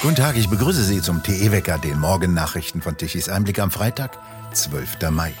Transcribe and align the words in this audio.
Guten 0.00 0.14
Tag, 0.14 0.36
ich 0.36 0.48
begrüße 0.48 0.84
Sie 0.84 1.02
zum 1.02 1.24
TE-Wecker, 1.24 1.78
den 1.78 1.98
Morgennachrichten 1.98 2.80
von 2.80 2.96
Tichys 2.96 3.28
Einblick 3.28 3.58
am 3.58 3.72
Freitag, 3.72 4.16
12. 4.54 5.10
Mai. 5.10 5.34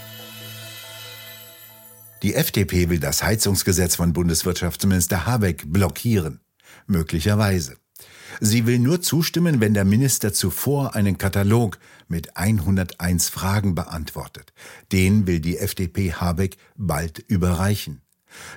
Die 2.24 2.34
FDP 2.34 2.88
will 2.88 2.98
das 2.98 3.22
Heizungsgesetz 3.22 3.94
von 3.94 4.12
Bundeswirtschaftsminister 4.12 5.26
Habeck 5.26 5.62
blockieren. 5.72 6.40
Möglicherweise. 6.88 7.76
Sie 8.40 8.66
will 8.66 8.80
nur 8.80 9.00
zustimmen, 9.00 9.60
wenn 9.60 9.74
der 9.74 9.84
Minister 9.84 10.32
zuvor 10.32 10.96
einen 10.96 11.18
Katalog 11.18 11.78
mit 12.08 12.36
101 12.36 13.28
Fragen 13.28 13.76
beantwortet. 13.76 14.52
Den 14.90 15.28
will 15.28 15.38
die 15.38 15.58
FDP 15.58 16.14
Habeck 16.14 16.56
bald 16.76 17.20
überreichen. 17.20 18.02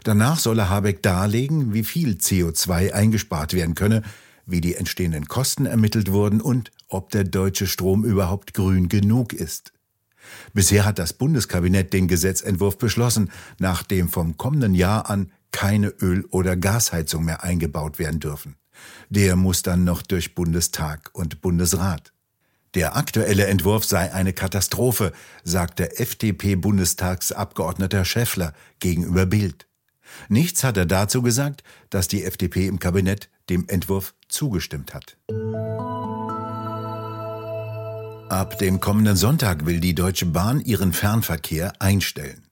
Danach 0.04 0.40
solle 0.40 0.68
Habeck 0.68 1.04
darlegen, 1.04 1.76
wie 1.76 1.84
viel 1.84 2.14
CO2 2.16 2.92
eingespart 2.92 3.54
werden 3.54 3.76
könne, 3.76 4.02
wie 4.46 4.62
die 4.62 4.76
entstehenden 4.76 5.28
Kosten 5.28 5.66
ermittelt 5.66 6.12
wurden 6.12 6.42
und 6.42 6.72
ob 6.88 7.12
der 7.12 7.24
deutsche 7.24 7.68
Strom 7.68 8.04
überhaupt 8.04 8.54
grün 8.54 8.90
genug 8.90 9.34
ist. 9.34 9.74
Bisher 10.54 10.86
hat 10.86 11.00
das 11.00 11.14
Bundeskabinett 11.14 11.94
den 11.94 12.08
Gesetzentwurf 12.08 12.78
beschlossen, 12.78 13.32
nachdem 13.60 14.10
vom 14.10 14.38
kommenden 14.38 14.76
Jahr 14.76 15.10
an 15.10 15.32
keine 15.52 15.88
Öl- 15.88 16.26
oder 16.30 16.56
Gasheizung 16.56 17.26
mehr 17.26 17.44
eingebaut 17.44 18.00
werden 18.00 18.20
dürfen. 18.20 18.56
Der 19.10 19.36
muss 19.36 19.64
dann 19.64 19.84
noch 19.84 20.02
durch 20.02 20.36
Bundestag 20.36 21.10
und 21.14 21.42
Bundesrat. 21.42 22.14
Der 22.74 22.96
aktuelle 22.96 23.48
Entwurf 23.48 23.84
sei 23.84 24.14
eine 24.14 24.32
Katastrophe, 24.32 25.12
sagt 25.44 25.80
der 25.80 26.00
FDP-Bundestagsabgeordneter 26.00 28.06
Schäffler 28.06 28.54
gegenüber 28.80 29.26
Bild. 29.26 29.68
Nichts 30.30 30.64
hat 30.64 30.78
er 30.78 30.86
dazu 30.86 31.22
gesagt, 31.22 31.64
dass 31.90 32.08
die 32.08 32.24
FDP 32.24 32.68
im 32.68 32.80
Kabinett 32.80 33.30
dem 33.50 33.68
Entwurf 33.68 34.14
zugestimmt 34.32 34.94
hat. 34.94 35.18
Ab 38.30 38.58
dem 38.60 38.80
kommenden 38.80 39.18
Sonntag 39.18 39.66
will 39.66 39.80
die 39.80 39.94
Deutsche 39.94 40.26
Bahn 40.26 40.62
ihren 40.62 40.94
Fernverkehr 40.94 41.74
einstellen. 41.80 42.46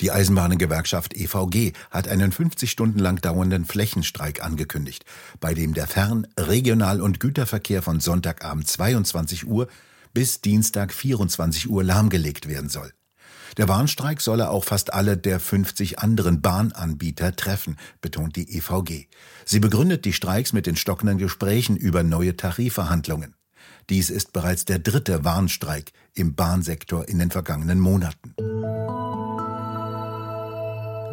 Die 0.00 0.10
Eisenbahnengewerkschaft 0.10 1.14
EVG 1.14 1.72
hat 1.90 2.06
einen 2.06 2.32
50 2.32 2.70
Stunden 2.70 2.98
lang 2.98 3.20
dauernden 3.20 3.64
Flächenstreik 3.64 4.44
angekündigt, 4.44 5.04
bei 5.40 5.54
dem 5.54 5.72
der 5.72 5.86
Fern-, 5.86 6.26
Regional- 6.38 7.00
und 7.00 7.18
Güterverkehr 7.18 7.82
von 7.82 8.00
Sonntagabend 8.00 8.68
22 8.68 9.46
Uhr 9.46 9.68
bis 10.12 10.42
Dienstag 10.42 10.92
24 10.92 11.70
Uhr 11.70 11.82
lahmgelegt 11.82 12.48
werden 12.48 12.68
soll. 12.68 12.92
Der 13.56 13.68
Warnstreik 13.68 14.20
solle 14.20 14.50
auch 14.50 14.64
fast 14.64 14.92
alle 14.92 15.16
der 15.16 15.40
50 15.40 15.98
anderen 15.98 16.42
Bahnanbieter 16.42 17.34
treffen, 17.34 17.76
betont 18.00 18.36
die 18.36 18.56
EVG. 18.56 19.06
Sie 19.46 19.60
begründet 19.60 20.04
die 20.04 20.12
Streiks 20.12 20.52
mit 20.52 20.66
den 20.66 20.76
stockenden 20.76 21.16
Gesprächen 21.16 21.76
über 21.76 22.02
neue 22.02 22.36
Tarifverhandlungen. 22.36 23.34
Dies 23.88 24.10
ist 24.10 24.32
bereits 24.32 24.64
der 24.64 24.78
dritte 24.78 25.24
Warnstreik 25.24 25.92
im 26.12 26.34
Bahnsektor 26.34 27.08
in 27.08 27.18
den 27.18 27.30
vergangenen 27.30 27.80
Monaten. 27.80 28.34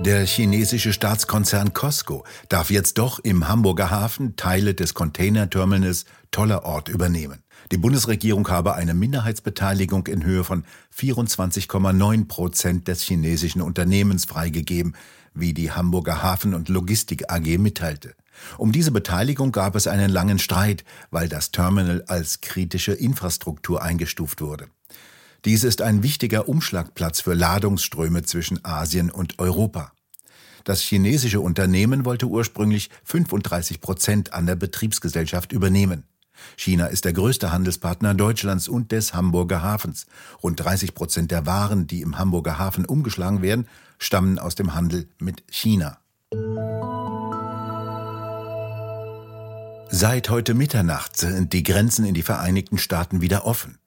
Der 0.03 0.25
chinesische 0.25 0.91
Staatskonzern 0.91 1.71
Costco 1.71 2.25
darf 2.49 2.71
jetzt 2.71 2.97
doch 2.97 3.19
im 3.19 3.47
Hamburger 3.47 3.89
Hafen 3.89 4.35
Teile 4.35 4.73
des 4.73 4.93
Containerterminals 4.95 6.03
Tollerort 6.31 6.89
übernehmen. 6.89 7.42
Die 7.71 7.77
Bundesregierung 7.77 8.47
habe 8.49 8.75
eine 8.75 8.93
Minderheitsbeteiligung 8.93 10.07
in 10.07 10.23
Höhe 10.23 10.43
von 10.43 10.63
24,9 10.97 12.27
Prozent 12.27 12.87
des 12.87 13.01
chinesischen 13.01 13.61
Unternehmens 13.61 14.25
freigegeben, 14.25 14.95
wie 15.33 15.53
die 15.53 15.71
Hamburger 15.71 16.21
Hafen- 16.21 16.53
und 16.53 16.69
Logistik 16.69 17.31
AG 17.31 17.57
mitteilte. 17.57 18.15
Um 18.57 18.71
diese 18.71 18.91
Beteiligung 18.91 19.51
gab 19.51 19.75
es 19.75 19.87
einen 19.87 20.09
langen 20.09 20.39
Streit, 20.39 20.83
weil 21.11 21.29
das 21.29 21.51
Terminal 21.51 22.03
als 22.07 22.41
kritische 22.41 22.93
Infrastruktur 22.93 23.81
eingestuft 23.81 24.41
wurde. 24.41 24.67
Dies 25.45 25.63
ist 25.63 25.81
ein 25.81 26.03
wichtiger 26.03 26.47
Umschlagplatz 26.47 27.21
für 27.21 27.33
Ladungsströme 27.33 28.23
zwischen 28.23 28.63
Asien 28.63 29.11
und 29.11 29.39
Europa. 29.39 29.91
Das 30.63 30.81
chinesische 30.81 31.41
Unternehmen 31.41 32.05
wollte 32.05 32.27
ursprünglich 32.27 32.89
35 33.03 33.81
Prozent 33.81 34.33
an 34.33 34.45
der 34.45 34.55
Betriebsgesellschaft 34.55 35.51
übernehmen. 35.51 36.05
China 36.57 36.87
ist 36.87 37.05
der 37.05 37.13
größte 37.13 37.51
Handelspartner 37.51 38.13
Deutschlands 38.13 38.67
und 38.67 38.91
des 38.91 39.13
Hamburger 39.13 39.61
Hafens. 39.61 40.05
Rund 40.41 40.59
30 40.59 40.93
Prozent 40.93 41.31
der 41.31 41.45
Waren, 41.45 41.87
die 41.87 42.01
im 42.01 42.17
Hamburger 42.17 42.57
Hafen 42.57 42.85
umgeschlagen 42.85 43.41
werden, 43.41 43.67
stammen 43.97 44.39
aus 44.39 44.55
dem 44.55 44.73
Handel 44.75 45.07
mit 45.19 45.43
China. 45.49 45.97
Seit 49.89 50.29
heute 50.29 50.55
Mitternacht 50.55 51.17
sind 51.17 51.53
die 51.53 51.61
Grenzen 51.61 52.03
in 52.05 52.15
die 52.15 52.23
Vereinigten 52.23 52.79
Staaten 52.79 53.21
wieder 53.21 53.45
offen. 53.45 53.77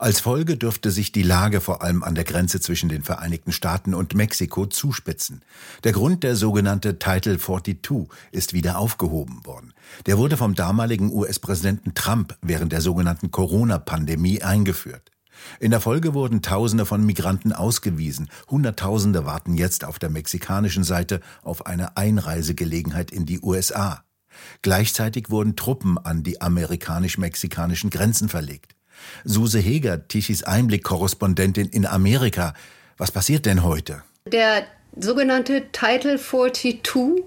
Als 0.00 0.18
Folge 0.18 0.56
dürfte 0.56 0.90
sich 0.90 1.12
die 1.12 1.22
Lage 1.22 1.60
vor 1.60 1.82
allem 1.82 2.02
an 2.02 2.14
der 2.14 2.24
Grenze 2.24 2.58
zwischen 2.58 2.88
den 2.88 3.02
Vereinigten 3.02 3.52
Staaten 3.52 3.92
und 3.92 4.14
Mexiko 4.14 4.64
zuspitzen. 4.64 5.42
Der 5.84 5.92
Grund, 5.92 6.22
der 6.22 6.36
sogenannte 6.36 6.98
Title 6.98 7.38
42, 7.38 8.08
ist 8.32 8.54
wieder 8.54 8.78
aufgehoben 8.78 9.44
worden. 9.44 9.74
Der 10.06 10.16
wurde 10.16 10.38
vom 10.38 10.54
damaligen 10.54 11.12
US-Präsidenten 11.12 11.92
Trump 11.92 12.34
während 12.40 12.72
der 12.72 12.80
sogenannten 12.80 13.30
Corona-Pandemie 13.30 14.40
eingeführt. 14.40 15.10
In 15.58 15.70
der 15.70 15.82
Folge 15.82 16.14
wurden 16.14 16.40
Tausende 16.40 16.86
von 16.86 17.04
Migranten 17.04 17.52
ausgewiesen. 17.52 18.30
Hunderttausende 18.48 19.26
warten 19.26 19.52
jetzt 19.52 19.84
auf 19.84 19.98
der 19.98 20.08
mexikanischen 20.08 20.82
Seite 20.82 21.20
auf 21.42 21.66
eine 21.66 21.98
Einreisegelegenheit 21.98 23.10
in 23.10 23.26
die 23.26 23.40
USA. 23.42 24.02
Gleichzeitig 24.62 25.28
wurden 25.28 25.56
Truppen 25.56 25.98
an 25.98 26.22
die 26.22 26.40
amerikanisch-mexikanischen 26.40 27.90
Grenzen 27.90 28.30
verlegt. 28.30 28.76
Suse 29.24 29.58
Heger, 29.58 30.06
Tichys 30.08 30.42
Einblick-Korrespondentin 30.44 31.68
in 31.68 31.86
Amerika. 31.86 32.54
Was 32.96 33.10
passiert 33.10 33.46
denn 33.46 33.62
heute? 33.62 34.02
Der 34.26 34.64
sogenannte 34.96 35.64
Title 35.72 36.18
42 36.18 36.80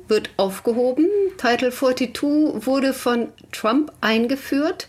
wird 0.07 0.29
aufgehoben. 0.37 1.07
Title 1.37 1.71
42 1.71 2.65
wurde 2.65 2.93
von 2.93 3.29
Trump 3.51 3.91
eingeführt 4.01 4.87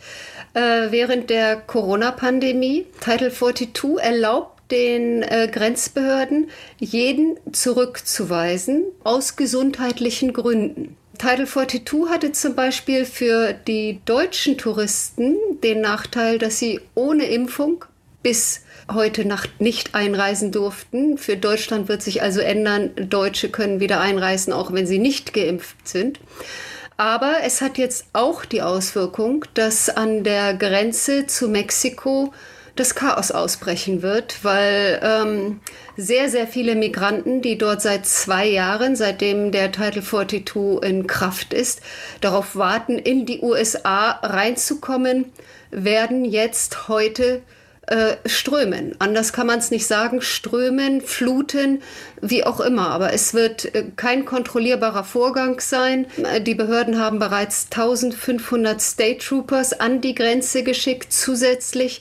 äh, 0.55 0.91
während 0.91 1.31
der 1.31 1.57
Corona-Pandemie. 1.57 2.87
Title 3.01 3.33
42 3.33 3.99
erlaubt 4.03 4.55
den 4.71 5.23
äh, 5.23 5.49
Grenzbehörden, 5.51 6.51
jeden 6.79 7.39
zurückzuweisen 7.53 8.85
aus 9.05 9.37
gesundheitlichen 9.37 10.33
Gründen. 10.33 10.97
Title 11.19 11.47
42 11.47 12.09
hatte 12.09 12.33
zum 12.33 12.55
Beispiel 12.55 13.05
für 13.05 13.53
die 13.53 14.01
deutschen 14.05 14.59
Touristen 14.59 15.37
den 15.63 15.81
Nachteil, 15.81 16.39
dass 16.39 16.59
sie 16.59 16.81
ohne 16.95 17.25
Impfung 17.27 17.85
bis 18.23 18.63
heute 18.93 19.25
Nacht 19.25 19.61
nicht 19.61 19.95
einreisen 19.95 20.51
durften. 20.51 21.19
Für 21.19 21.37
Deutschland 21.37 21.89
wird 21.89 22.03
sich 22.03 22.23
also 22.23 22.41
ändern. 22.41 22.91
Deutsche 22.97 23.49
können 23.49 23.81
wieder 23.81 24.01
einreisen, 24.01 24.53
auch 24.53 24.73
wenn 24.73 24.87
sie 24.87 24.99
nicht 24.99 25.33
geimpft 25.33 25.87
sind. 25.87 26.19
Aber 26.97 27.39
es 27.43 27.61
hat 27.61 27.79
jetzt 27.79 28.07
auch 28.13 28.45
die 28.45 28.63
Auswirkung, 28.63 29.45
dass 29.55 29.89
an 29.89 30.25
der 30.25 30.55
Grenze 30.55 31.27
zu 31.27 31.49
Mexiko 31.49 32.33
das 32.77 32.95
Chaos 32.95 33.31
ausbrechen 33.31 34.03
wird, 34.03 34.43
weil 34.43 35.01
ähm, 35.03 35.61
sehr, 35.97 36.29
sehr 36.29 36.47
viele 36.47 36.75
Migranten, 36.75 37.41
die 37.41 37.57
dort 37.57 37.83
seit 37.83 38.05
zwei 38.07 38.47
Jahren, 38.47 38.97
seitdem 38.97 39.53
der 39.53 39.71
Title 39.71 40.03
42 40.03 40.83
in 40.83 41.07
Kraft 41.07 41.55
ist, 41.55 41.81
darauf 42.21 42.57
warten, 42.57 42.99
in 42.99 43.27
die 43.27 43.41
USA 43.41 44.11
reinzukommen, 44.23 45.27
werden 45.71 46.25
jetzt 46.25 46.89
heute 46.89 47.43
äh, 47.87 48.17
strömen. 48.25 48.97
Anders 48.99 49.33
kann 49.33 49.47
man 49.47 49.59
es 49.59 49.71
nicht 49.71 49.87
sagen. 49.87 50.23
Strömen, 50.23 51.03
fluten, 51.03 51.83
wie 52.23 52.45
auch 52.45 52.61
immer. 52.61 52.89
Aber 52.89 53.13
es 53.13 53.35
wird 53.35 53.75
äh, 53.75 53.85
kein 53.95 54.25
kontrollierbarer 54.25 55.05
Vorgang 55.05 55.61
sein. 55.61 56.07
Äh, 56.17 56.41
die 56.41 56.55
Behörden 56.55 56.99
haben 56.99 57.19
bereits 57.19 57.67
1500 57.71 58.81
State 58.81 59.19
Troopers 59.19 59.79
an 59.79 60.01
die 60.01 60.15
Grenze 60.15 60.63
geschickt, 60.63 61.13
zusätzlich 61.13 62.01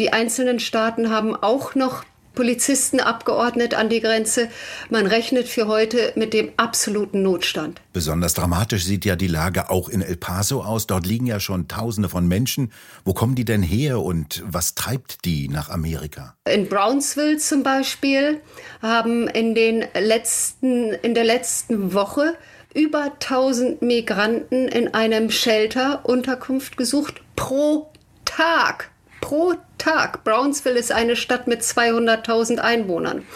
die 0.00 0.12
einzelnen 0.12 0.58
Staaten 0.58 1.10
haben 1.10 1.36
auch 1.36 1.74
noch 1.76 2.04
Polizisten 2.34 3.00
abgeordnet 3.00 3.74
an 3.74 3.90
die 3.90 4.00
Grenze. 4.00 4.48
Man 4.88 5.06
rechnet 5.06 5.46
für 5.46 5.66
heute 5.66 6.12
mit 6.16 6.32
dem 6.32 6.50
absoluten 6.56 7.22
Notstand. 7.22 7.82
Besonders 7.92 8.34
dramatisch 8.34 8.84
sieht 8.84 9.04
ja 9.04 9.14
die 9.14 9.26
Lage 9.26 9.68
auch 9.68 9.88
in 9.88 10.00
El 10.00 10.16
Paso 10.16 10.62
aus. 10.62 10.86
Dort 10.86 11.06
liegen 11.06 11.26
ja 11.26 11.38
schon 11.38 11.68
Tausende 11.68 12.08
von 12.08 12.26
Menschen. 12.26 12.72
Wo 13.04 13.12
kommen 13.12 13.34
die 13.34 13.44
denn 13.44 13.62
her 13.62 14.00
und 14.00 14.42
was 14.46 14.74
treibt 14.74 15.24
die 15.26 15.48
nach 15.48 15.68
Amerika? 15.68 16.34
In 16.48 16.68
Brownsville 16.68 17.36
zum 17.36 17.62
Beispiel 17.62 18.40
haben 18.80 19.28
in, 19.28 19.54
den 19.54 19.84
letzten, 19.98 20.92
in 20.92 21.14
der 21.14 21.24
letzten 21.24 21.92
Woche 21.92 22.34
über 22.72 23.12
1000 23.20 23.82
Migranten 23.82 24.68
in 24.68 24.94
einem 24.94 25.30
Shelter 25.30 26.04
Unterkunft 26.04 26.76
gesucht 26.76 27.20
pro 27.36 27.90
Tag. 28.24 28.90
Pro 29.20 29.56
Tag. 29.80 30.22
Brownsville 30.22 30.78
ist 30.78 30.92
eine 30.92 31.16
Stadt 31.16 31.46
mit 31.46 31.62
200.000 31.62 32.58
Einwohnern. 32.58 33.26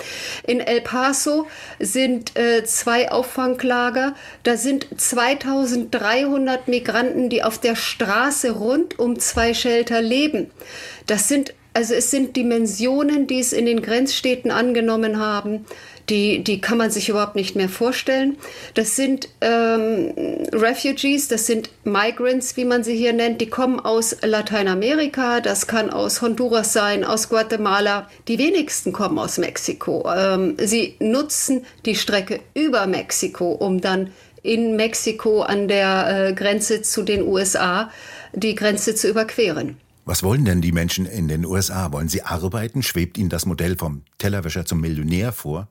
In 0.46 0.60
El 0.60 0.80
Paso 0.80 1.46
sind 1.80 2.36
äh, 2.38 2.64
zwei 2.64 3.10
Auffanglager. 3.10 4.14
Da 4.44 4.56
sind 4.56 4.86
2300 4.96 6.68
Migranten, 6.68 7.28
die 7.30 7.42
auf 7.42 7.58
der 7.58 7.74
Straße 7.74 8.52
rund 8.52 8.98
um 8.98 9.18
zwei 9.18 9.54
Shelter 9.54 10.00
leben. 10.00 10.50
Das 11.06 11.28
sind 11.28 11.54
also 11.74 11.94
es 11.94 12.10
sind 12.10 12.36
Dimensionen, 12.36 13.26
die 13.26 13.40
es 13.40 13.52
in 13.52 13.66
den 13.66 13.82
Grenzstädten 13.82 14.50
angenommen 14.50 15.18
haben 15.18 15.66
die, 16.08 16.44
die 16.44 16.60
kann 16.60 16.78
man 16.78 16.90
sich 16.90 17.08
überhaupt 17.08 17.34
nicht 17.34 17.56
mehr 17.56 17.68
vorstellen. 17.68 18.36
Das 18.74 18.96
sind 18.96 19.28
ähm, 19.40 20.12
Refugees, 20.52 21.28
das 21.28 21.46
sind 21.46 21.70
Migrants, 21.84 22.56
wie 22.56 22.64
man 22.64 22.84
sie 22.84 22.96
hier 22.96 23.12
nennt, 23.12 23.40
die 23.40 23.48
kommen 23.48 23.80
aus 23.80 24.16
Lateinamerika, 24.22 25.40
das 25.40 25.66
kann 25.66 25.90
aus 25.90 26.20
Honduras 26.20 26.72
sein, 26.72 27.04
aus 27.04 27.28
Guatemala. 27.28 28.08
Die 28.28 28.38
wenigsten 28.38 28.92
kommen 28.92 29.18
aus 29.18 29.38
Mexiko. 29.38 30.06
Ähm, 30.14 30.56
sie 30.58 30.96
nutzen 30.98 31.64
die 31.86 31.96
Strecke 31.96 32.40
über 32.54 32.86
Mexiko, 32.86 33.52
um 33.52 33.80
dann 33.80 34.10
in 34.42 34.76
Mexiko 34.76 35.40
an 35.40 35.68
der 35.68 36.28
äh, 36.28 36.32
Grenze 36.34 36.82
zu 36.82 37.02
den 37.02 37.26
USA 37.26 37.90
die 38.34 38.54
Grenze 38.54 38.94
zu 38.94 39.08
überqueren. 39.08 39.78
Was 40.06 40.22
wollen 40.22 40.44
denn 40.44 40.60
die 40.60 40.72
Menschen 40.72 41.06
in 41.06 41.28
den 41.28 41.46
USA? 41.46 41.90
Wollen 41.90 42.08
sie 42.08 42.22
arbeiten? 42.22 42.82
Schwebt 42.82 43.16
ihnen 43.16 43.30
das 43.30 43.46
Modell 43.46 43.76
vom 43.76 44.02
Tellerwäscher 44.18 44.66
zum 44.66 44.82
Millionär 44.82 45.32
vor? 45.32 45.68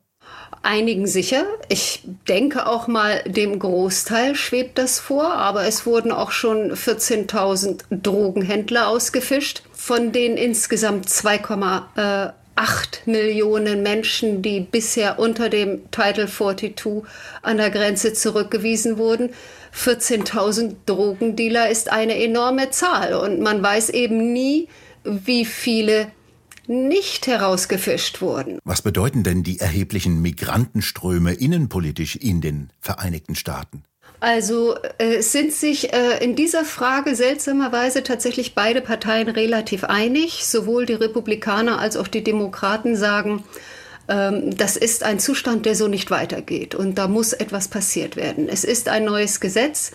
Einigen 0.63 1.06
sicher. 1.06 1.44
Ich 1.69 2.01
denke 2.27 2.65
auch 2.65 2.88
mal, 2.88 3.21
dem 3.27 3.59
Großteil 3.59 4.35
schwebt 4.35 4.80
das 4.80 5.00
vor, 5.00 5.33
aber 5.33 5.65
es 5.65 5.85
wurden 5.85 6.12
auch 6.12 6.31
schon 6.31 6.71
14.000 6.71 7.83
Drogenhändler 7.91 8.88
ausgefischt, 8.88 9.62
von 9.71 10.12
denen 10.12 10.38
insgesamt 10.38 11.07
2,8 11.07 12.33
Millionen 13.06 13.83
Menschen, 13.83 14.41
die 14.41 14.62
bisher 14.62 15.19
unter 15.19 15.50
dem 15.50 15.91
Title 15.91 16.27
42 16.27 17.03
an 17.44 17.57
der 17.57 17.69
Grenze 17.69 18.13
zurückgewiesen 18.13 18.97
wurden. 18.97 19.30
14.000 19.75 20.75
Drogendealer 20.85 21.69
ist 21.69 21.91
eine 21.91 22.21
enorme 22.23 22.69
Zahl 22.69 23.13
und 23.13 23.39
man 23.39 23.61
weiß 23.63 23.89
eben 23.89 24.31
nie, 24.33 24.67
wie 25.03 25.45
viele 25.45 26.11
nicht 26.67 27.27
herausgefischt 27.27 28.21
wurden. 28.21 28.59
Was 28.63 28.81
bedeuten 28.81 29.23
denn 29.23 29.43
die 29.43 29.59
erheblichen 29.59 30.21
Migrantenströme 30.21 31.33
innenpolitisch 31.33 32.15
in 32.15 32.39
den 32.39 32.69
Vereinigten 32.79 33.35
Staaten? 33.35 33.83
Also 34.19 34.77
äh, 34.99 35.21
sind 35.21 35.51
sich 35.51 35.91
äh, 35.91 36.23
in 36.23 36.37
dieser 36.37 36.63
Frage 36.63 37.13
seltsamerweise 37.13 38.03
tatsächlich 38.03 38.55
beide 38.55 38.79
Parteien 38.79 39.27
relativ 39.27 39.83
einig. 39.83 40.45
Sowohl 40.45 40.85
die 40.85 40.93
Republikaner 40.93 41.79
als 41.79 41.97
auch 41.97 42.07
die 42.07 42.23
Demokraten 42.23 42.95
sagen, 42.95 43.43
das 44.07 44.75
ist 44.75 45.03
ein 45.03 45.19
Zustand, 45.19 45.65
der 45.65 45.75
so 45.75 45.88
nicht 45.88 46.11
weitergeht 46.11 46.75
und 46.75 46.97
da 46.97 47.07
muss 47.07 47.31
etwas 47.31 47.69
passiert 47.69 48.15
werden. 48.15 48.50
Es 48.50 48.63
ist 48.63 48.89
ein 48.89 49.05
neues 49.05 49.39
Gesetz 49.39 49.91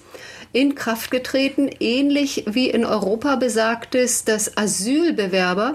in 0.53 0.75
Kraft 0.75 1.11
getreten, 1.11 1.69
ähnlich 1.79 2.45
wie 2.47 2.71
in 2.71 2.87
Europa 2.87 3.37
besagt 3.37 3.95
es, 3.95 4.25
dass 4.25 4.57
Asylbewerber 4.57 5.75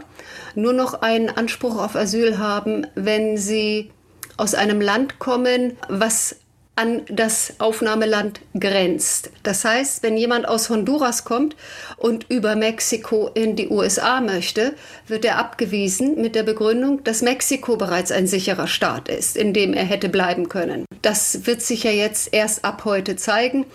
nur 0.55 0.73
noch 0.73 1.01
einen 1.01 1.29
Anspruch 1.29 1.77
auf 1.77 1.95
Asyl 1.95 2.39
haben, 2.39 2.87
wenn 2.95 3.37
sie 3.37 3.91
aus 4.37 4.55
einem 4.55 4.81
Land 4.81 5.19
kommen, 5.19 5.77
was 5.89 6.37
an 6.75 7.03
das 7.07 7.53
Aufnahmeland 7.59 8.41
grenzt. 8.59 9.29
Das 9.43 9.63
heißt, 9.63 10.01
wenn 10.01 10.17
jemand 10.17 10.47
aus 10.47 10.71
Honduras 10.71 11.23
kommt 11.23 11.55
und 11.97 12.25
über 12.29 12.55
Mexiko 12.55 13.29
in 13.35 13.55
die 13.55 13.69
USA 13.69 14.21
möchte, 14.21 14.73
wird 15.07 15.23
er 15.23 15.37
abgewiesen 15.37 16.19
mit 16.19 16.33
der 16.33 16.41
Begründung, 16.41 17.03
dass 17.03 17.21
Mexiko 17.21 17.77
bereits 17.77 18.11
ein 18.11 18.25
sicherer 18.25 18.65
Staat 18.65 19.07
ist, 19.07 19.37
in 19.37 19.53
dem 19.53 19.73
er 19.73 19.83
hätte 19.83 20.09
bleiben 20.09 20.49
können. 20.49 20.85
Das 21.03 21.45
wird 21.45 21.61
sich 21.61 21.83
ja 21.83 21.91
jetzt 21.91 22.33
erst 22.33 22.65
ab 22.65 22.85
heute 22.85 23.17
zeigen. 23.17 23.65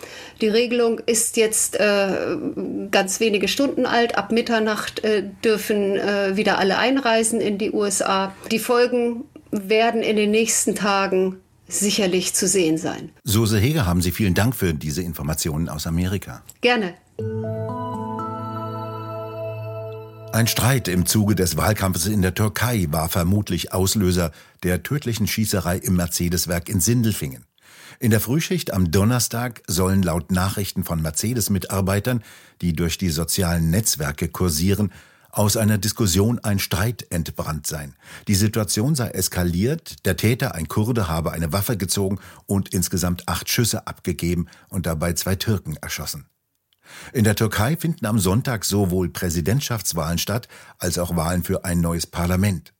Die 0.40 0.48
Regelung 0.48 0.98
ist 0.98 1.36
jetzt 1.36 1.78
äh, 1.78 2.36
ganz 2.90 3.20
wenige 3.20 3.46
Stunden 3.46 3.86
alt. 3.86 4.18
Ab 4.18 4.32
Mitternacht 4.32 5.04
äh, 5.04 5.22
dürfen 5.44 5.96
äh, 5.96 6.36
wieder 6.36 6.58
alle 6.58 6.78
einreisen 6.78 7.40
in 7.40 7.58
die 7.58 7.70
USA. 7.70 8.34
Die 8.50 8.58
Folgen 8.58 9.24
werden 9.52 10.02
in 10.02 10.16
den 10.16 10.32
nächsten 10.32 10.74
Tagen 10.74 11.40
sicherlich 11.68 12.34
zu 12.34 12.48
sehen 12.48 12.78
sein. 12.78 13.10
Suse 13.24 13.58
Heger, 13.58 13.86
haben 13.86 14.02
Sie 14.02 14.10
vielen 14.10 14.34
Dank 14.34 14.56
für 14.56 14.74
diese 14.74 15.02
Informationen 15.02 15.68
aus 15.68 15.86
Amerika. 15.86 16.42
Gerne. 16.60 16.94
Ein 20.32 20.46
Streit 20.46 20.88
im 20.88 21.06
Zuge 21.06 21.34
des 21.34 21.56
Wahlkampfes 21.56 22.06
in 22.06 22.22
der 22.22 22.34
Türkei 22.34 22.86
war 22.90 23.08
vermutlich 23.08 23.72
Auslöser 23.72 24.30
der 24.62 24.82
tödlichen 24.82 25.26
Schießerei 25.26 25.78
im 25.78 25.96
Mercedes-Werk 25.96 26.68
in 26.68 26.80
Sindelfingen. 26.80 27.44
In 27.98 28.10
der 28.10 28.20
Frühschicht 28.20 28.72
am 28.72 28.90
Donnerstag 28.90 29.62
sollen 29.66 30.02
laut 30.02 30.30
Nachrichten 30.30 30.84
von 30.84 31.02
Mercedes-Mitarbeitern, 31.02 32.22
die 32.60 32.74
durch 32.74 32.98
die 32.98 33.10
sozialen 33.10 33.70
Netzwerke 33.70 34.28
kursieren, 34.28 34.92
aus 35.38 35.56
einer 35.56 35.78
Diskussion 35.78 36.40
ein 36.40 36.58
Streit 36.58 37.06
entbrannt 37.10 37.64
sein. 37.64 37.94
Die 38.26 38.34
Situation 38.34 38.96
sei 38.96 39.10
eskaliert, 39.10 40.04
der 40.04 40.16
Täter, 40.16 40.56
ein 40.56 40.66
Kurde, 40.66 41.06
habe 41.06 41.30
eine 41.30 41.52
Waffe 41.52 41.76
gezogen 41.76 42.18
und 42.46 42.74
insgesamt 42.74 43.28
acht 43.28 43.48
Schüsse 43.48 43.86
abgegeben 43.86 44.48
und 44.68 44.86
dabei 44.86 45.12
zwei 45.12 45.36
Türken 45.36 45.76
erschossen. 45.76 46.26
In 47.12 47.22
der 47.22 47.36
Türkei 47.36 47.76
finden 47.76 48.06
am 48.06 48.18
Sonntag 48.18 48.64
sowohl 48.64 49.10
Präsidentschaftswahlen 49.10 50.18
statt 50.18 50.48
als 50.78 50.98
auch 50.98 51.14
Wahlen 51.14 51.44
für 51.44 51.64
ein 51.64 51.80
neues 51.80 52.08
Parlament. 52.08 52.72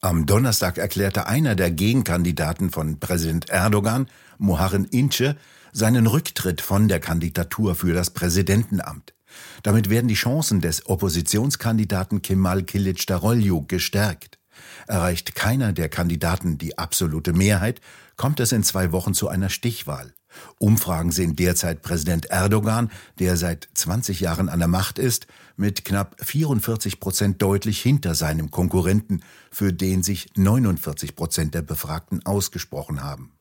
Am 0.00 0.24
Donnerstag 0.24 0.78
erklärte 0.78 1.26
einer 1.26 1.56
der 1.56 1.72
Gegenkandidaten 1.72 2.70
von 2.70 3.00
Präsident 3.00 3.50
Erdogan, 3.50 4.06
Muharrem 4.38 4.86
Ince, 4.88 5.34
seinen 5.72 6.06
Rücktritt 6.06 6.60
von 6.60 6.86
der 6.86 7.00
Kandidatur 7.00 7.74
für 7.74 7.92
das 7.92 8.10
Präsidentenamt. 8.10 9.14
Damit 9.62 9.90
werden 9.90 10.08
die 10.08 10.14
Chancen 10.14 10.60
des 10.60 10.86
Oppositionskandidaten 10.86 12.22
Kemal 12.22 12.60
Kılıçdaroğlu 12.60 13.66
gestärkt. 13.66 14.38
Erreicht 14.86 15.34
keiner 15.34 15.72
der 15.72 15.88
Kandidaten 15.88 16.58
die 16.58 16.78
absolute 16.78 17.32
Mehrheit, 17.32 17.80
kommt 18.16 18.40
es 18.40 18.52
in 18.52 18.62
zwei 18.62 18.92
Wochen 18.92 19.14
zu 19.14 19.28
einer 19.28 19.48
Stichwahl. 19.48 20.14
Umfragen 20.58 21.12
sehen 21.12 21.36
derzeit 21.36 21.82
Präsident 21.82 22.26
Erdogan, 22.26 22.90
der 23.18 23.36
seit 23.36 23.68
20 23.74 24.20
Jahren 24.20 24.48
an 24.48 24.58
der 24.58 24.68
Macht 24.68 24.98
ist, 24.98 25.26
mit 25.56 25.84
knapp 25.84 26.16
44 26.20 27.00
Prozent 27.00 27.40
deutlich 27.40 27.80
hinter 27.80 28.14
seinem 28.14 28.50
Konkurrenten, 28.50 29.22
für 29.50 29.72
den 29.72 30.02
sich 30.02 30.26
49 30.34 31.14
Prozent 31.14 31.54
der 31.54 31.62
Befragten 31.62 32.24
ausgesprochen 32.26 33.02
haben. 33.02 33.32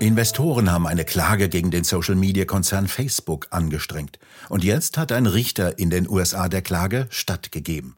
Investoren 0.00 0.72
haben 0.72 0.86
eine 0.86 1.04
Klage 1.04 1.50
gegen 1.50 1.70
den 1.70 1.84
Social-Media-Konzern 1.84 2.88
Facebook 2.88 3.48
angestrengt. 3.50 4.18
Und 4.48 4.64
jetzt 4.64 4.96
hat 4.96 5.12
ein 5.12 5.26
Richter 5.26 5.78
in 5.78 5.90
den 5.90 6.08
USA 6.08 6.48
der 6.48 6.62
Klage 6.62 7.06
stattgegeben. 7.10 7.96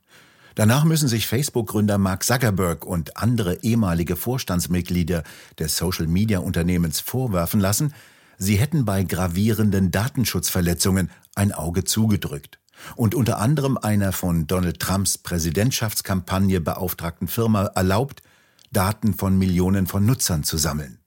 Danach 0.56 0.82
müssen 0.82 1.06
sich 1.06 1.28
Facebook-Gründer 1.28 1.98
Mark 1.98 2.24
Zuckerberg 2.24 2.84
und 2.84 3.16
andere 3.16 3.62
ehemalige 3.62 4.16
Vorstandsmitglieder 4.16 5.22
des 5.60 5.76
Social-Media-Unternehmens 5.76 6.98
vorwerfen 6.98 7.60
lassen, 7.60 7.94
sie 8.36 8.56
hätten 8.56 8.84
bei 8.84 9.04
gravierenden 9.04 9.92
Datenschutzverletzungen 9.92 11.08
ein 11.36 11.52
Auge 11.52 11.84
zugedrückt 11.84 12.58
und 12.96 13.14
unter 13.14 13.38
anderem 13.38 13.78
einer 13.78 14.10
von 14.10 14.48
Donald 14.48 14.80
Trumps 14.80 15.18
Präsidentschaftskampagne 15.18 16.60
beauftragten 16.60 17.28
Firma 17.28 17.66
erlaubt, 17.76 18.24
Daten 18.72 19.14
von 19.14 19.38
Millionen 19.38 19.86
von 19.86 20.04
Nutzern 20.04 20.42
zu 20.42 20.56
sammeln. 20.56 20.98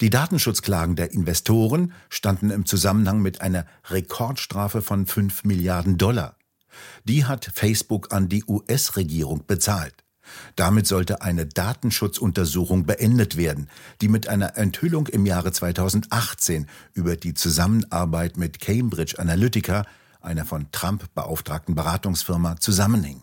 Die 0.00 0.10
Datenschutzklagen 0.10 0.96
der 0.96 1.12
Investoren 1.12 1.92
standen 2.08 2.50
im 2.50 2.66
Zusammenhang 2.66 3.20
mit 3.20 3.40
einer 3.40 3.66
Rekordstrafe 3.90 4.82
von 4.82 5.06
5 5.06 5.44
Milliarden 5.44 5.98
Dollar. 5.98 6.36
Die 7.04 7.24
hat 7.24 7.50
Facebook 7.54 8.12
an 8.12 8.28
die 8.28 8.44
US-Regierung 8.46 9.44
bezahlt. 9.46 10.04
Damit 10.56 10.86
sollte 10.86 11.22
eine 11.22 11.46
Datenschutzuntersuchung 11.46 12.84
beendet 12.84 13.36
werden, 13.36 13.68
die 14.00 14.08
mit 14.08 14.28
einer 14.28 14.56
Enthüllung 14.56 15.06
im 15.06 15.24
Jahre 15.26 15.52
2018 15.52 16.66
über 16.92 17.16
die 17.16 17.34
Zusammenarbeit 17.34 18.36
mit 18.36 18.60
Cambridge 18.60 19.18
Analytica, 19.18 19.84
einer 20.20 20.44
von 20.44 20.70
Trump 20.72 21.14
beauftragten 21.14 21.74
Beratungsfirma, 21.74 22.58
zusammenhing. 22.58 23.22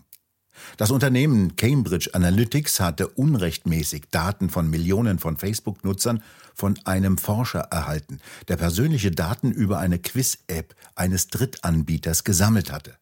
Das 0.76 0.90
Unternehmen 0.90 1.56
Cambridge 1.56 2.10
Analytics 2.12 2.80
hatte 2.80 3.08
unrechtmäßig 3.08 4.04
Daten 4.10 4.50
von 4.50 4.68
Millionen 4.68 5.18
von 5.18 5.36
Facebook-Nutzern 5.36 6.22
von 6.54 6.78
einem 6.84 7.18
Forscher 7.18 7.60
erhalten, 7.70 8.20
der 8.48 8.56
persönliche 8.56 9.10
Daten 9.10 9.52
über 9.52 9.78
eine 9.78 9.98
Quiz-App 9.98 10.74
eines 10.94 11.28
Drittanbieters 11.28 12.24
gesammelt 12.24 12.72
hatte. 12.72 12.96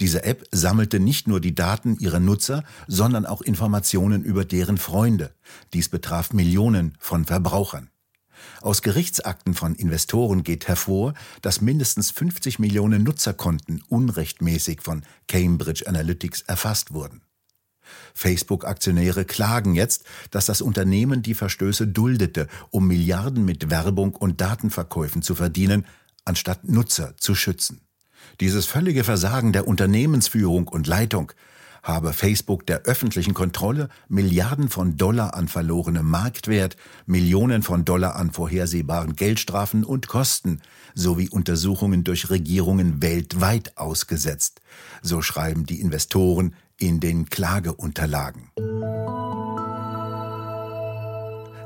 Diese 0.00 0.24
App 0.24 0.46
sammelte 0.52 1.00
nicht 1.00 1.28
nur 1.28 1.40
die 1.40 1.54
Daten 1.54 1.98
ihrer 1.98 2.20
Nutzer, 2.20 2.64
sondern 2.86 3.26
auch 3.26 3.42
Informationen 3.42 4.22
über 4.24 4.44
deren 4.44 4.78
Freunde. 4.78 5.34
Dies 5.72 5.88
betraf 5.88 6.32
Millionen 6.32 6.96
von 6.98 7.24
Verbrauchern. 7.24 7.90
Aus 8.60 8.82
Gerichtsakten 8.82 9.54
von 9.54 9.74
Investoren 9.74 10.42
geht 10.42 10.68
hervor, 10.68 11.14
dass 11.42 11.60
mindestens 11.60 12.10
50 12.10 12.58
Millionen 12.58 13.02
Nutzerkonten 13.02 13.82
unrechtmäßig 13.88 14.80
von 14.82 15.02
Cambridge 15.28 15.86
Analytics 15.86 16.42
erfasst 16.42 16.92
wurden. 16.92 17.22
Facebook-Aktionäre 18.14 19.24
klagen 19.24 19.74
jetzt, 19.74 20.04
dass 20.30 20.46
das 20.46 20.60
Unternehmen 20.60 21.22
die 21.22 21.34
Verstöße 21.34 21.86
duldete, 21.86 22.48
um 22.70 22.86
Milliarden 22.86 23.44
mit 23.44 23.70
Werbung 23.70 24.14
und 24.14 24.40
Datenverkäufen 24.40 25.22
zu 25.22 25.34
verdienen, 25.34 25.86
anstatt 26.24 26.68
Nutzer 26.68 27.16
zu 27.16 27.34
schützen. 27.34 27.80
Dieses 28.40 28.66
völlige 28.66 29.04
Versagen 29.04 29.52
der 29.52 29.68
Unternehmensführung 29.68 30.68
und 30.68 30.86
Leitung 30.86 31.32
habe 31.86 32.12
Facebook 32.12 32.66
der 32.66 32.82
öffentlichen 32.82 33.32
Kontrolle 33.32 33.88
Milliarden 34.08 34.68
von 34.68 34.96
Dollar 34.96 35.34
an 35.34 35.46
verlorenem 35.46 36.04
Marktwert, 36.04 36.76
Millionen 37.06 37.62
von 37.62 37.84
Dollar 37.84 38.16
an 38.16 38.32
vorhersehbaren 38.32 39.14
Geldstrafen 39.14 39.84
und 39.84 40.08
Kosten 40.08 40.60
sowie 40.94 41.28
Untersuchungen 41.28 42.02
durch 42.02 42.28
Regierungen 42.28 43.02
weltweit 43.02 43.78
ausgesetzt, 43.78 44.60
so 45.00 45.22
schreiben 45.22 45.64
die 45.64 45.80
Investoren 45.80 46.56
in 46.76 46.98
den 46.98 47.30
Klageunterlagen. 47.30 48.50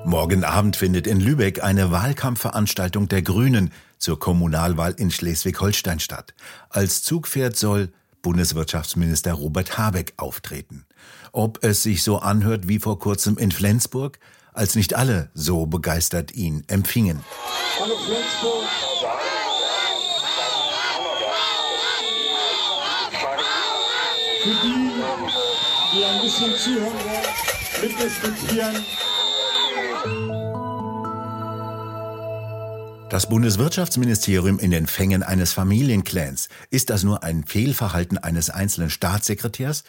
Morgen 0.04 0.44
Abend 0.44 0.76
findet 0.76 1.06
in 1.06 1.20
Lübeck 1.20 1.62
eine 1.62 1.92
Wahlkampfveranstaltung 1.92 3.08
der 3.08 3.22
Grünen 3.22 3.70
zur 3.98 4.18
Kommunalwahl 4.18 4.92
in 4.92 5.10
Schleswig-Holstein 5.10 6.00
statt. 6.00 6.34
Als 6.68 7.02
Zugpferd 7.02 7.56
soll 7.56 7.90
Bundeswirtschaftsminister 8.22 9.32
Robert 9.32 9.78
Habeck 9.78 10.14
auftreten. 10.16 10.86
Ob 11.32 11.62
es 11.64 11.82
sich 11.82 12.02
so 12.02 12.18
anhört 12.18 12.68
wie 12.68 12.78
vor 12.78 12.98
kurzem 12.98 13.38
in 13.38 13.50
Flensburg, 13.50 14.18
als 14.52 14.74
nicht 14.74 14.94
alle 14.94 15.30
so 15.34 15.66
begeistert 15.66 16.32
ihn 16.32 16.64
empfingen. 16.66 17.20
Hallo 17.80 17.96
Flensburg. 17.96 18.64
Für 24.42 24.66
die, 24.66 24.90
die 25.92 26.04
ein 26.04 26.20
bisschen 26.22 26.56
zuhören 26.56 26.94
wollen, 27.04 27.82
mitdiskutieren. 27.82 28.84
Das 33.10 33.28
Bundeswirtschaftsministerium 33.28 34.60
in 34.60 34.70
den 34.70 34.86
Fängen 34.86 35.24
eines 35.24 35.52
Familienclans. 35.52 36.48
Ist 36.70 36.90
das 36.90 37.02
nur 37.02 37.24
ein 37.24 37.42
Fehlverhalten 37.42 38.18
eines 38.18 38.50
einzelnen 38.50 38.88
Staatssekretärs 38.88 39.82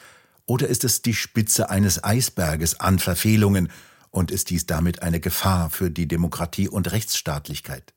oder 0.47 0.67
ist 0.67 0.83
es 0.83 1.03
die 1.03 1.13
Spitze 1.13 1.69
eines 1.69 2.03
Eisberges 2.03 2.79
an 2.79 2.97
Verfehlungen 2.97 3.69
und 4.09 4.31
ist 4.31 4.49
dies 4.49 4.65
damit 4.65 5.03
eine 5.03 5.19
Gefahr 5.19 5.69
für 5.69 5.91
die 5.91 6.07
Demokratie 6.07 6.67
und 6.67 6.91
Rechtsstaatlichkeit? 6.91 7.93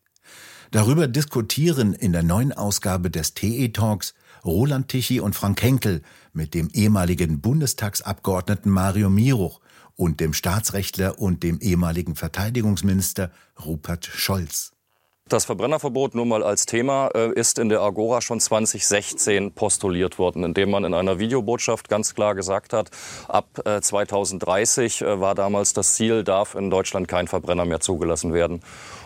Darüber 0.72 1.08
diskutieren 1.08 1.94
in 1.94 2.12
der 2.12 2.22
neuen 2.22 2.52
Ausgabe 2.52 3.10
des 3.10 3.32
TE 3.32 3.72
Talks 3.72 4.12
Roland 4.44 4.88
Tichy 4.88 5.20
und 5.20 5.34
Frank 5.34 5.62
Henkel 5.62 6.02
mit 6.34 6.52
dem 6.52 6.68
ehemaligen 6.68 7.40
Bundestagsabgeordneten 7.40 8.70
Mario 8.70 9.08
Miruch 9.08 9.62
und 9.96 10.20
dem 10.20 10.34
Staatsrechtler 10.34 11.18
und 11.18 11.42
dem 11.42 11.60
ehemaligen 11.60 12.14
Verteidigungsminister 12.14 13.30
Rupert 13.64 14.04
Scholz. 14.04 14.73
Das 15.30 15.46
Verbrennerverbot 15.46 16.14
nur 16.14 16.26
mal 16.26 16.42
als 16.42 16.66
Thema 16.66 17.08
äh, 17.14 17.32
ist 17.32 17.58
in 17.58 17.70
der 17.70 17.80
Agora 17.80 18.20
schon 18.20 18.40
2016 18.40 19.52
postuliert 19.52 20.18
worden, 20.18 20.44
indem 20.44 20.70
man 20.70 20.84
in 20.84 20.92
einer 20.92 21.18
Videobotschaft 21.18 21.88
ganz 21.88 22.14
klar 22.14 22.34
gesagt 22.34 22.74
hat, 22.74 22.90
ab 23.26 23.46
äh, 23.64 23.80
2030 23.80 25.00
äh, 25.00 25.20
war 25.20 25.34
damals 25.34 25.72
das 25.72 25.94
Ziel, 25.94 26.24
darf 26.24 26.54
in 26.54 26.68
Deutschland 26.68 27.08
kein 27.08 27.26
Verbrenner 27.26 27.64
mehr 27.64 27.80
zugelassen 27.80 28.34
werden. 28.34 28.60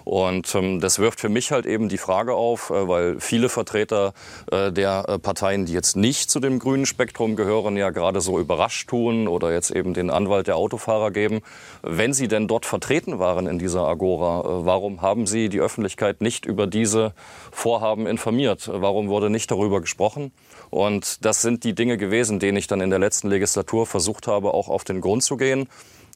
Und 0.09 0.55
ähm, 0.55 0.81
das 0.81 1.00
wirft 1.00 1.21
für 1.21 1.29
mich 1.29 1.53
halt 1.53 1.67
eben 1.67 1.91
die 1.91 1.99
Frage 1.99 2.33
auf, 2.33 2.71
äh, 2.71 2.88
weil 2.88 3.21
viele 3.21 3.50
Vertreter 3.50 4.15
äh, 4.50 4.73
der 4.73 5.05
äh, 5.07 5.19
Parteien, 5.19 5.67
die 5.67 5.75
jetzt 5.75 5.97
nicht 5.97 6.31
zu 6.31 6.41
dem 6.41 6.59
grünen 6.59 6.87
Spektrum 6.87 7.37
gehören, 7.37 7.77
ja 7.77 7.91
gerade 7.91 8.23
so 8.23 8.38
überrascht 8.38 8.88
tun 8.88 9.29
oder 9.29 9.53
jetzt 9.53 9.71
eben 9.71 9.93
den 9.93 10.09
Anwalt 10.09 10.47
der 10.47 10.57
Autofahrer 10.57 11.11
geben. 11.11 11.43
Wenn 11.83 12.15
sie 12.15 12.27
denn 12.27 12.49
dort 12.49 12.65
vertreten 12.65 13.19
waren 13.19 13.47
in 13.47 13.59
dieser 13.59 13.87
Agora, 13.87 14.41
äh, 14.41 14.65
warum 14.65 15.03
haben 15.03 15.27
sie 15.27 15.50
die 15.50 15.61
Öffentlichkeit 15.61 16.23
nicht 16.23 16.47
über 16.47 16.67
diese 16.67 17.12
Vorhaben 17.53 18.07
informiert? 18.07 18.71
Warum 18.73 19.09
wurde 19.09 19.29
nicht 19.29 19.50
darüber 19.50 19.83
gesprochen? 19.83 20.33
Und 20.71 21.23
das 21.27 21.43
sind 21.43 21.65
die 21.65 21.75
Dinge 21.75 21.99
gewesen, 21.99 22.38
denen 22.38 22.57
ich 22.57 22.67
dann 22.67 22.81
in 22.81 22.88
der 22.88 22.99
letzten 22.99 23.29
Legislatur 23.29 23.85
versucht 23.85 24.27
habe, 24.27 24.55
auch 24.55 24.71
auf 24.71 24.85
den 24.85 25.03
Grund 25.03 25.23
zu 25.23 25.37
gehen, 25.37 25.69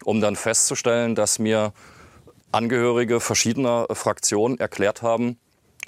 um 0.03 0.23
dann 0.23 0.35
festzustellen, 0.35 1.15
dass 1.15 1.39
mir 1.39 1.75
Angehörige 2.53 3.21
verschiedener 3.21 3.87
Fraktionen 3.93 4.61
erklärt 4.61 5.03
haben, 5.03 5.39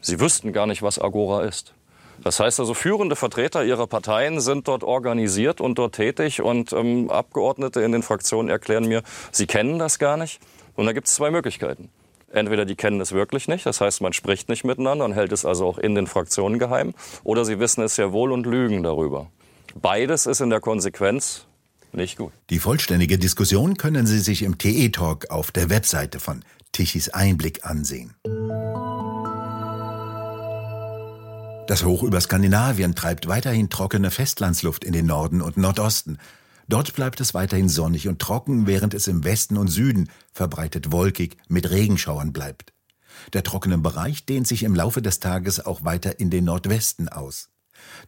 sie 0.01 0.19
wüssten 0.19 0.53
gar 0.53 0.67
nicht, 0.67 0.83
was 0.83 0.99
Agora 0.99 1.45
ist. 1.45 1.75
Das 2.23 2.41
heißt 2.41 2.61
also, 2.61 2.75
führende 2.75 3.17
Vertreter 3.17 3.65
ihrer 3.65 3.87
Parteien 3.87 4.41
sind 4.41 4.69
dort 4.69 4.85
organisiert 4.85 5.61
und 5.61 5.79
dort 5.79 5.97
tätig 5.97 6.41
und 6.41 6.73
ähm, 6.73 7.11
Abgeordnete 7.11 7.83
in 7.83 7.93
den 7.93 8.03
Fraktionen 8.03 8.49
erklären 8.49 8.87
mir, 8.87 9.03
sie 9.31 9.47
kennen 9.47 9.79
das 9.79 9.99
gar 9.99 10.17
nicht. 10.17 10.41
Und 10.75 10.87
da 10.87 10.93
gibt 10.93 11.07
es 11.07 11.15
zwei 11.15 11.31
Möglichkeiten. 11.31 11.91
Entweder 12.33 12.65
die 12.65 12.75
kennen 12.75 13.01
es 13.01 13.13
wirklich 13.13 13.47
nicht, 13.47 13.65
das 13.65 13.81
heißt, 13.81 14.01
man 14.01 14.13
spricht 14.13 14.49
nicht 14.49 14.65
miteinander 14.65 15.05
und 15.05 15.13
hält 15.13 15.33
es 15.33 15.45
also 15.45 15.67
auch 15.69 15.79
in 15.79 15.95
den 15.95 16.09
Fraktionen 16.09 16.59
geheim, 16.59 16.95
oder 17.23 17.45
sie 17.45 17.61
wissen 17.61 17.85
es 17.85 17.95
sehr 17.95 18.13
wohl 18.13 18.33
und 18.33 18.45
lügen 18.45 18.83
darüber. 18.83 19.29
Beides 19.77 20.27
ist 20.27 20.41
in 20.41 20.51
der 20.51 20.61
Konsequenz 20.61 21.47
nicht 21.95 22.19
gut. 22.19 22.33
Die 22.51 22.59
vollständige 22.59 23.19
Diskussion 23.19 23.77
können 23.77 24.07
Sie 24.07 24.21
sich 24.21 24.43
im 24.43 24.59
TE-Talk 24.59 25.31
auf 25.31 25.53
der 25.53 25.71
Webseite 25.71 26.21
von 26.21 26.45
Tichys 26.73 27.09
Einblick 27.09 27.65
ansehen. 27.65 28.15
Das 31.67 31.85
Hoch 31.85 32.03
über 32.03 32.21
Skandinavien 32.21 32.95
treibt 32.95 33.27
weiterhin 33.27 33.71
trockene 33.71 34.11
Festlandsluft 34.11 34.85
in 34.85 34.93
den 34.93 35.07
Norden 35.07 35.41
und 35.41 35.57
Nordosten. 35.57 36.19
Dort 36.69 36.95
bleibt 36.95 37.21
es 37.21 37.33
weiterhin 37.33 37.71
sonnig 37.71 38.07
und 38.07 38.21
trocken, 38.21 38.67
während 38.67 38.93
es 38.93 39.07
im 39.07 39.25
Westen 39.25 39.57
und 39.57 39.69
Süden 39.69 40.11
verbreitet 40.33 40.93
wolkig 40.93 41.39
mit 41.49 41.71
Regenschauern 41.71 42.33
bleibt. 42.33 42.75
Der 43.33 43.43
trockene 43.43 43.79
Bereich 43.79 44.27
dehnt 44.27 44.47
sich 44.47 44.63
im 44.63 44.75
Laufe 44.75 45.01
des 45.01 45.21
Tages 45.21 45.65
auch 45.65 45.85
weiter 45.85 46.21
in 46.21 46.31
den 46.31 46.45
Nordwesten 46.45 47.09
aus. 47.09 47.49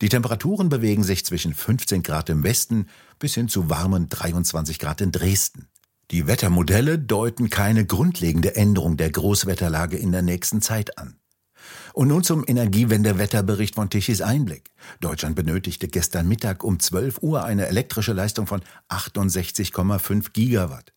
Die 0.00 0.08
Temperaturen 0.08 0.68
bewegen 0.68 1.04
sich 1.04 1.24
zwischen 1.24 1.54
15 1.54 2.02
Grad 2.02 2.28
im 2.28 2.42
Westen 2.42 2.88
bis 3.18 3.34
hin 3.34 3.48
zu 3.48 3.70
warmen 3.70 4.08
23 4.08 4.78
Grad 4.78 5.00
in 5.00 5.12
Dresden. 5.12 5.68
Die 6.10 6.26
Wettermodelle 6.26 6.98
deuten 6.98 7.50
keine 7.50 7.84
grundlegende 7.84 8.54
Änderung 8.54 8.96
der 8.96 9.10
Großwetterlage 9.10 9.96
in 9.96 10.12
der 10.12 10.22
nächsten 10.22 10.62
Zeit 10.62 10.98
an. 10.98 11.16
Und 11.94 12.08
nun 12.08 12.22
zum 12.22 12.44
Energiewendewetterbericht 12.46 13.74
von 13.74 13.90
Tichys 13.90 14.20
Einblick. 14.20 14.70
Deutschland 15.00 15.34
benötigte 15.34 15.88
gestern 15.88 16.28
Mittag 16.28 16.62
um 16.62 16.78
12 16.78 17.22
Uhr 17.22 17.44
eine 17.44 17.66
elektrische 17.66 18.12
Leistung 18.12 18.46
von 18.46 18.60
68,5 18.88 20.32
Gigawatt. 20.32 20.92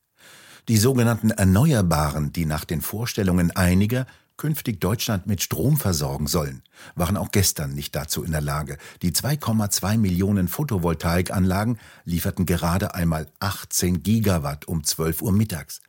Die 0.67 0.77
sogenannten 0.77 1.31
Erneuerbaren, 1.31 2.31
die 2.31 2.45
nach 2.45 2.65
den 2.65 2.81
Vorstellungen 2.81 3.49
einiger 3.51 4.05
künftig 4.39 4.79
Deutschland 4.79 5.27
mit 5.27 5.43
Strom 5.43 5.77
versorgen 5.77 6.25
sollen, 6.25 6.63
waren 6.95 7.17
auch 7.17 7.29
gestern 7.31 7.75
nicht 7.75 7.93
dazu 7.95 8.23
in 8.23 8.31
der 8.31 8.41
Lage. 8.41 8.77
Die 9.03 9.11
2,2 9.11 9.97
Millionen 9.97 10.47
Photovoltaikanlagen 10.47 11.77
lieferten 12.05 12.47
gerade 12.47 12.95
einmal 12.95 13.27
18 13.39 14.01
Gigawatt 14.01 14.65
um 14.67 14.83
12 14.83 15.21
Uhr 15.21 15.33
mittags. 15.33 15.81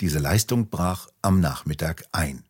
Diese 0.00 0.18
Leistung 0.18 0.70
brach 0.70 1.08
am 1.20 1.40
Nachmittag 1.40 2.04
ein. 2.10 2.42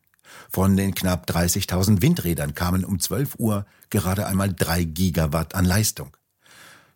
Von 0.49 0.77
den 0.77 0.95
knapp 0.95 1.29
30.000 1.29 2.01
Windrädern 2.01 2.55
kamen 2.55 2.85
um 2.85 2.99
12 2.99 3.35
Uhr 3.37 3.65
gerade 3.89 4.27
einmal 4.27 4.53
3 4.53 4.85
Gigawatt 4.85 5.53
an 5.53 5.65
Leistung. 5.65 6.15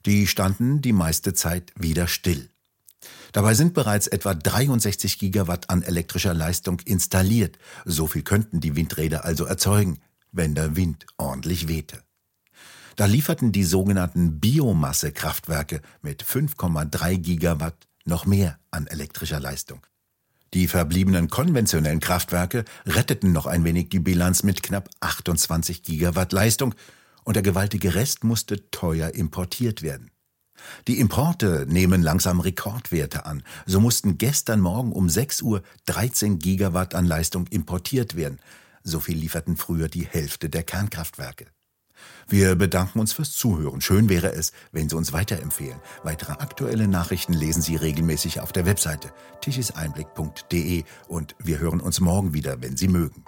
Die 0.05 0.27
standen 0.27 0.81
die 0.81 0.93
meiste 0.93 1.33
Zeit 1.33 1.73
wieder 1.75 2.07
still. 2.07 2.49
Dabei 3.35 3.53
sind 3.53 3.73
bereits 3.73 4.07
etwa 4.07 4.33
63 4.33 5.19
Gigawatt 5.19 5.69
an 5.69 5.81
elektrischer 5.81 6.33
Leistung 6.33 6.79
installiert. 6.85 7.57
So 7.83 8.07
viel 8.07 8.21
könnten 8.21 8.61
die 8.61 8.77
Windräder 8.77 9.25
also 9.25 9.43
erzeugen, 9.43 9.99
wenn 10.31 10.55
der 10.55 10.77
Wind 10.77 11.05
ordentlich 11.17 11.67
wehte. 11.67 12.01
Da 12.95 13.03
lieferten 13.03 13.51
die 13.51 13.65
sogenannten 13.65 14.39
Biomassekraftwerke 14.39 15.81
mit 16.01 16.23
5,3 16.23 17.17
Gigawatt 17.17 17.75
noch 18.05 18.25
mehr 18.25 18.57
an 18.71 18.87
elektrischer 18.87 19.41
Leistung. 19.41 19.85
Die 20.53 20.69
verbliebenen 20.69 21.29
konventionellen 21.29 21.99
Kraftwerke 21.99 22.63
retteten 22.85 23.33
noch 23.33 23.47
ein 23.47 23.65
wenig 23.65 23.89
die 23.89 23.99
Bilanz 23.99 24.43
mit 24.43 24.63
knapp 24.63 24.89
28 25.01 25.83
Gigawatt 25.83 26.31
Leistung 26.31 26.73
und 27.25 27.35
der 27.35 27.43
gewaltige 27.43 27.95
Rest 27.95 28.23
musste 28.23 28.71
teuer 28.71 29.13
importiert 29.13 29.81
werden. 29.81 30.09
Die 30.87 30.99
Importe 30.99 31.65
nehmen 31.67 32.01
langsam 32.01 32.39
Rekordwerte 32.39 33.25
an. 33.25 33.43
So 33.65 33.79
mussten 33.79 34.17
gestern 34.17 34.61
Morgen 34.61 34.91
um 34.91 35.09
6 35.09 35.41
Uhr 35.41 35.61
13 35.85 36.39
Gigawatt 36.39 36.95
an 36.95 37.05
Leistung 37.05 37.47
importiert 37.47 38.15
werden. 38.15 38.39
So 38.83 38.99
viel 38.99 39.17
lieferten 39.17 39.57
früher 39.57 39.87
die 39.87 40.05
Hälfte 40.05 40.49
der 40.49 40.63
Kernkraftwerke. 40.63 41.47
Wir 42.27 42.55
bedanken 42.55 42.99
uns 42.99 43.13
fürs 43.13 43.31
Zuhören. 43.31 43.81
Schön 43.81 44.09
wäre 44.09 44.31
es, 44.33 44.51
wenn 44.71 44.89
Sie 44.89 44.95
uns 44.95 45.13
weiterempfehlen. 45.13 45.79
Weitere 46.03 46.33
aktuelle 46.33 46.87
Nachrichten 46.87 47.33
lesen 47.33 47.61
Sie 47.61 47.75
regelmäßig 47.75 48.41
auf 48.41 48.51
der 48.51 48.65
Webseite 48.65 49.11
tischiseinblick.de 49.41 50.83
und 51.07 51.35
wir 51.39 51.59
hören 51.59 51.81
uns 51.81 51.99
morgen 51.99 52.33
wieder, 52.33 52.61
wenn 52.61 52.77
Sie 52.77 52.87
mögen. 52.87 53.25